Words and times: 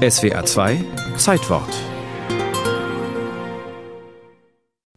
SWA 0.00 0.42
2 0.46 0.82
Zeitwort 1.18 1.68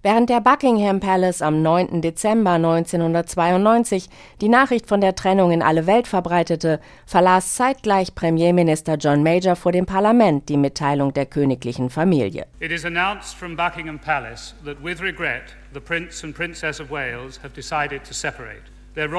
Während 0.02 0.30
der 0.30 0.40
Buckingham 0.40 1.02
Palace 1.02 1.42
am 1.42 1.62
9. 1.62 2.02
Dezember 2.02 2.52
1992 2.52 4.08
die 4.40 4.48
Nachricht 4.48 4.88
von 4.88 5.02
der 5.02 5.16
Trennung 5.16 5.52
in 5.52 5.62
alle 5.62 5.88
Welt 5.88 6.08
verbreitete, 6.08 6.80
verlas 7.06 7.56
zeitgleich 7.56 8.16
Premierminister 8.16 8.96
John 8.96 9.24
Major 9.24 9.58
vor 9.58 9.74
dem 9.74 9.86
Parlament 9.86 10.48
die 10.48 10.56
Mitteilung 10.56 11.12
der 11.14 11.26
königlichen 11.26 11.90
Familie. 11.90 12.46
It 12.62 12.72
is 12.72 12.86
announced 12.86 13.36
from 13.36 13.58
Buckingham 13.58 14.00
Palace 14.00 14.56
that 14.64 14.82
with 14.82 15.02
regret 15.02 15.54
the 15.74 15.82
Prince 15.82 16.24
and 16.24 16.34
Princess 16.34 16.80
of 16.80 16.90
Wales 16.90 17.42
have 17.44 17.54
decided 17.54 18.06
to 18.06 18.14
separate. 18.14 18.73
Mit 18.96 19.10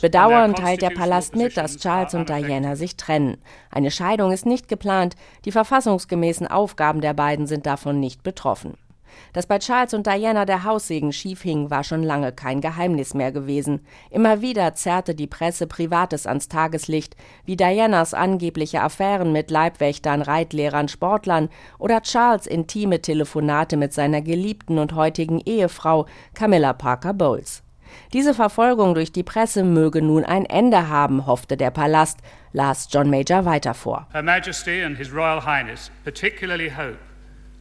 Bedauern 0.00 0.54
teilt 0.54 0.82
der 0.82 0.90
Palast 0.90 1.36
mit, 1.36 1.56
dass 1.56 1.76
Charles 1.76 2.14
und 2.14 2.28
Diana 2.30 2.76
sich 2.76 2.96
trennen. 2.96 3.36
Eine 3.70 3.90
Scheidung 3.90 4.32
ist 4.32 4.46
nicht 4.46 4.68
geplant, 4.68 5.16
die 5.44 5.52
verfassungsgemäßen 5.52 6.46
Aufgaben 6.46 7.02
der 7.02 7.12
beiden 7.12 7.46
sind 7.46 7.66
davon 7.66 8.00
nicht 8.00 8.22
betroffen. 8.22 8.78
Dass 9.32 9.46
bei 9.46 9.58
Charles 9.58 9.94
und 9.94 10.06
Diana 10.06 10.44
der 10.44 10.64
Haussegen 10.64 11.12
schief 11.12 11.42
hing, 11.42 11.70
war 11.70 11.84
schon 11.84 12.02
lange 12.02 12.32
kein 12.32 12.60
Geheimnis 12.60 13.14
mehr 13.14 13.32
gewesen. 13.32 13.86
Immer 14.10 14.40
wieder 14.40 14.74
zerrte 14.74 15.14
die 15.14 15.26
Presse 15.26 15.66
Privates 15.66 16.26
ans 16.26 16.48
Tageslicht, 16.48 17.16
wie 17.44 17.56
Dianas 17.56 18.14
angebliche 18.14 18.82
Affären 18.82 19.32
mit 19.32 19.50
Leibwächtern, 19.50 20.22
Reitlehrern, 20.22 20.88
Sportlern 20.88 21.48
oder 21.78 22.02
Charles 22.02 22.46
intime 22.46 23.02
Telefonate 23.02 23.76
mit 23.76 23.92
seiner 23.92 24.22
geliebten 24.22 24.78
und 24.78 24.94
heutigen 24.94 25.40
Ehefrau 25.40 26.06
Camilla 26.34 26.72
Parker 26.72 27.14
Bowles. 27.14 27.62
Diese 28.12 28.34
Verfolgung 28.34 28.94
durch 28.94 29.12
die 29.12 29.22
Presse 29.22 29.64
möge 29.64 30.02
nun 30.02 30.24
ein 30.24 30.44
Ende 30.44 30.88
haben, 30.88 31.26
hoffte 31.26 31.56
der 31.56 31.70
Palast, 31.70 32.20
las 32.52 32.88
John 32.90 33.10
Major 33.10 33.44
weiter 33.44 33.74
vor. 33.74 34.06
Her 34.12 34.22
Majesty 34.22 34.82
and 34.82 34.96
His 34.96 35.12
Royal 35.12 35.44
Highness 35.44 35.90
particularly 36.04 36.70
hope 36.70 36.98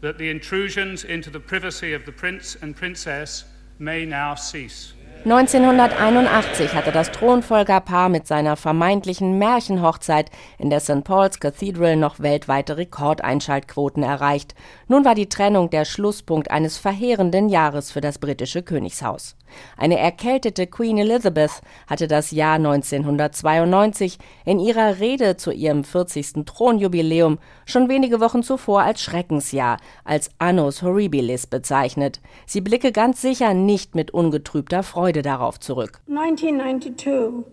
that 0.02 0.18
the 0.18 0.30
intrusions 0.30 1.04
into 1.04 1.30
the 1.30 1.40
privacy 1.40 1.94
of 1.94 2.06
the 2.06 2.12
Prince 2.12 2.56
and 2.62 2.76
Princess 2.76 3.46
may 3.80 4.06
now 4.06 4.36
cease. 4.36 4.94
1981 5.26 6.76
hatte 6.76 6.92
das 6.92 7.12
Thronfolgerpaar 7.12 8.10
mit 8.10 8.28
seiner 8.28 8.56
vermeintlichen 8.56 9.40
Märchenhochzeit 9.40 10.30
in 10.60 10.70
der 10.70 10.80
St. 10.80 11.04
Paul's 11.04 11.40
Cathedral 11.40 11.96
noch 11.96 12.20
weltweite 12.20 12.78
Rekordeinschaltquoten 12.78 14.04
erreicht. 14.04 14.54
Nun 14.88 15.04
war 15.04 15.16
die 15.16 15.28
Trennung 15.28 15.72
der 15.72 15.86
Schlusspunkt 15.86 16.52
eines 16.52 16.78
verheerenden 16.78 17.50
Jahres 17.50 17.90
für 17.90 18.02
das 18.02 18.20
britische 18.20 18.62
Königshaus. 18.62 19.36
Eine 19.78 19.98
erkältete 19.98 20.68
Queen 20.68 20.98
Elizabeth 20.98 21.62
hatte 21.88 22.08
das 22.08 22.32
Jahr 22.32 22.56
1992 22.56 24.18
in 24.44 24.60
ihrer 24.60 25.00
Rede 25.00 25.38
zu 25.38 25.52
ihrem 25.52 25.84
40. 25.84 26.46
Thronjubiläum 26.46 27.40
schon 27.66 27.90
wenige 27.90 28.20
Wochen 28.20 28.44
zuvor 28.44 28.82
als 28.82 29.02
Schreckensjahr, 29.02 29.78
als 30.04 30.30
Annus 30.38 30.82
Horribilis 30.82 31.48
bezeichnet. 31.48 32.22
Sie 32.46 32.62
blicke 32.62 32.92
ganz 32.92 33.22
sicher 33.22 33.54
nicht 33.54 33.96
mit 33.96 34.12
ungetrübter 34.12 34.84
Freude 34.84 35.15
darauf 35.22 35.60
zurück. 35.60 36.02
1992 36.08 37.46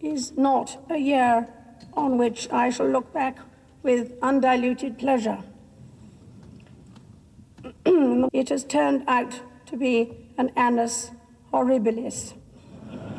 is 0.00 0.32
not 0.36 0.78
a 0.90 0.96
year 0.96 1.46
on 1.94 2.18
which 2.18 2.48
I 2.52 2.70
shall 2.70 2.88
look 2.88 3.12
back 3.12 3.38
with 3.82 4.12
undiluted 4.22 4.98
pleasure. 4.98 5.38
It 8.32 8.48
has 8.48 8.64
turned 8.64 9.02
out 9.06 9.40
to 9.66 9.76
be 9.76 10.12
an 10.38 10.50
annus 10.56 11.10
horribilis. 11.52 12.34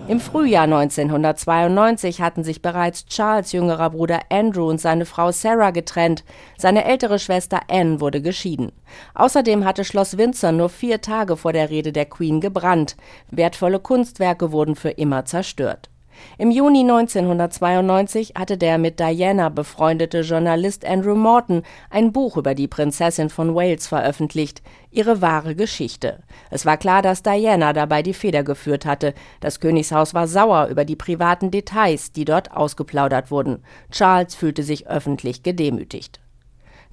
Im 0.07 0.19
Frühjahr 0.19 0.63
1992 0.63 2.21
hatten 2.21 2.44
sich 2.44 2.61
bereits 2.61 3.05
Charles 3.05 3.52
jüngerer 3.52 3.91
Bruder 3.91 4.19
Andrew 4.30 4.67
und 4.67 4.81
seine 4.81 5.05
Frau 5.05 5.31
Sarah 5.31 5.69
getrennt. 5.69 6.25
Seine 6.57 6.85
ältere 6.85 7.19
Schwester 7.19 7.61
Anne 7.69 8.02
wurde 8.02 8.22
geschieden. 8.22 8.72
Außerdem 9.13 9.63
hatte 9.63 9.85
Schloss 9.85 10.17
Windsor 10.17 10.52
nur 10.52 10.69
vier 10.69 11.02
Tage 11.02 11.38
vor 11.38 11.53
der 11.53 11.69
Rede 11.69 11.94
der 11.94 12.06
Queen 12.06 12.41
gebrannt. 12.41 12.97
Wertvolle 13.29 13.79
Kunstwerke 13.79 14.51
wurden 14.51 14.75
für 14.75 14.89
immer 14.89 15.23
zerstört. 15.25 15.91
Im 16.37 16.51
Juni 16.51 16.81
1992 16.81 18.33
hatte 18.37 18.57
der 18.57 18.77
mit 18.77 18.99
Diana 18.99 19.49
befreundete 19.49 20.21
Journalist 20.21 20.85
Andrew 20.85 21.15
Morton 21.15 21.63
ein 21.89 22.11
Buch 22.11 22.37
über 22.37 22.55
die 22.55 22.67
Prinzessin 22.67 23.29
von 23.29 23.55
Wales 23.55 23.87
veröffentlicht, 23.87 24.61
ihre 24.91 25.21
wahre 25.21 25.55
Geschichte. 25.55 26.23
Es 26.49 26.65
war 26.65 26.77
klar, 26.77 27.01
dass 27.01 27.23
Diana 27.23 27.73
dabei 27.73 28.03
die 28.03 28.13
Feder 28.13 28.43
geführt 28.43 28.85
hatte. 28.85 29.13
Das 29.39 29.59
Königshaus 29.59 30.13
war 30.13 30.27
sauer 30.27 30.67
über 30.67 30.85
die 30.85 30.95
privaten 30.95 31.51
Details, 31.51 32.11
die 32.11 32.25
dort 32.25 32.51
ausgeplaudert 32.51 33.31
wurden. 33.31 33.63
Charles 33.91 34.35
fühlte 34.35 34.63
sich 34.63 34.88
öffentlich 34.88 35.43
gedemütigt. 35.43 36.19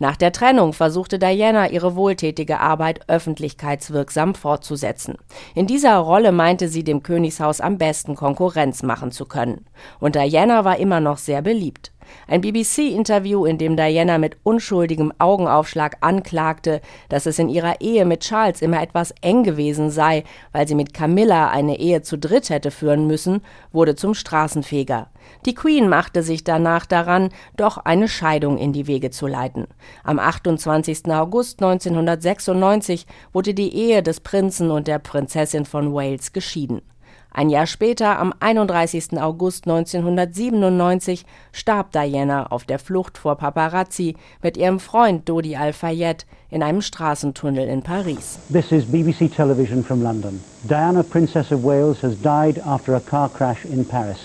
Nach 0.00 0.16
der 0.16 0.32
Trennung 0.32 0.72
versuchte 0.72 1.19
Diana 1.19 1.70
ihre 1.70 1.97
wohltätige 1.97 2.60
Arbeit 2.60 3.09
öffentlichkeitswirksam 3.09 4.34
fortzusetzen. 4.34 5.16
In 5.54 5.66
dieser 5.66 5.97
Rolle 5.97 6.31
meinte 6.31 6.69
sie 6.69 6.84
dem 6.84 7.03
Königshaus 7.03 7.60
am 7.60 7.78
besten 7.78 8.14
Konkurrenz 8.14 8.82
machen 8.82 9.10
zu 9.10 9.26
können. 9.26 9.64
Und 9.98 10.14
Diana 10.14 10.64
war 10.64 10.78
immer 10.78 11.00
noch 11.00 11.19
sehr 11.19 11.42
beliebt. 11.42 11.91
Ein 12.26 12.41
BBC-Interview, 12.41 13.44
in 13.44 13.58
dem 13.58 13.76
Diana 13.76 14.19
mit 14.19 14.36
unschuldigem 14.42 15.12
Augenaufschlag 15.19 15.96
anklagte, 16.00 16.80
dass 17.08 17.26
es 17.26 17.38
in 17.38 17.48
ihrer 17.48 17.80
Ehe 17.80 18.04
mit 18.04 18.20
Charles 18.20 18.62
immer 18.62 18.82
etwas 18.82 19.14
eng 19.20 19.42
gewesen 19.42 19.91
sei, 19.91 20.24
weil 20.52 20.69
sie 20.69 20.74
mit 20.74 20.94
Camilla 20.94 21.50
eine 21.50 21.78
Ehe 21.78 22.02
zu 22.02 22.19
dritt 22.19 22.50
hätte 22.50 22.70
führen 22.70 23.06
müssen, 23.06 23.42
wurde 23.72 23.94
zum 23.94 24.14
Straßenfeger. 24.14 25.08
Die 25.46 25.54
Queen 25.54 25.88
machte 25.88 26.22
sich 26.22 26.44
danach 26.44 26.86
daran, 26.86 27.30
doch 27.56 27.78
eine 27.78 28.08
Scheidung 28.08 28.58
in 28.58 28.72
die 28.72 28.86
Wege 28.86 29.10
zu 29.10 29.26
leiten. 29.26 29.66
Am 30.04 30.19
28. 30.19 31.06
August 31.12 31.62
1996 31.62 33.06
wurde 33.32 33.54
die 33.54 33.75
Ehe 33.75 34.02
des 34.02 34.20
Prinzen 34.20 34.70
und 34.70 34.88
der 34.88 34.98
Prinzessin 34.98 35.64
von 35.64 35.92
Wales 35.94 36.32
geschieden. 36.32 36.82
Ein 37.38 37.50
Jahr 37.50 37.69
später, 37.69 38.19
am 38.19 38.34
31. 38.41 39.16
August 39.21 39.69
1997, 39.69 41.25
starb 41.53 41.93
Diana 41.93 42.50
auf 42.50 42.65
der 42.65 42.81
Flucht 42.81 43.16
vor 43.16 43.37
Paparazzi 43.37 44.16
mit 44.43 44.56
ihrem 44.56 44.81
Freund 44.81 45.28
Dodi 45.28 45.54
Al-Fayed 45.54 46.26
in 46.50 46.65
einem 46.65 46.82
Straßentunnel 46.82 47.69
in 47.69 47.84
Paris. 47.84 48.41
This 48.53 48.72
is 48.72 48.87
BBC 48.87 49.32
Television 49.32 49.84
from 49.84 50.03
London. 50.03 50.41
Diana, 50.65 51.04
Princess 51.04 51.53
of 51.53 51.62
Wales, 51.62 52.03
has 52.03 52.21
died 52.21 52.60
after 52.66 52.97
a 52.97 53.00
car 53.00 53.28
crash 53.28 53.65
in 53.65 53.84
Paris. 53.84 54.19